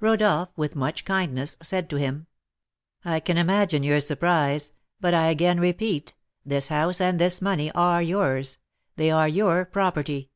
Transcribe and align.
Rodolph, 0.00 0.48
with 0.56 0.74
much 0.74 1.04
kindness, 1.04 1.58
said 1.60 1.90
to 1.90 1.96
him: 1.96 2.26
"I 3.04 3.20
can 3.20 3.36
imagine 3.36 3.82
your 3.82 4.00
surprise; 4.00 4.72
but 4.98 5.12
I 5.12 5.26
again 5.26 5.60
repeat, 5.60 6.14
this 6.42 6.68
house 6.68 7.02
and 7.02 7.18
this 7.18 7.42
money 7.42 7.70
are 7.72 8.00
yours, 8.00 8.56
they 8.96 9.10
are 9.10 9.28
your 9.28 9.66
property." 9.66 10.30